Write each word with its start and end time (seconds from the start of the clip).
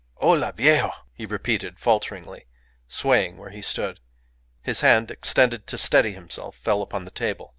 "Ola! 0.17 0.51
viejo!" 0.51 0.91
he 1.13 1.27
repeated, 1.27 1.77
falteringly, 1.77 2.47
swaying 2.87 3.37
where 3.37 3.51
he 3.51 3.61
stood. 3.61 3.99
His 4.63 4.81
hand, 4.81 5.11
extended 5.11 5.67
to 5.67 5.77
steady 5.77 6.13
himself, 6.13 6.55
fell 6.55 6.81
upon 6.81 7.05
the 7.05 7.11
table. 7.11 7.49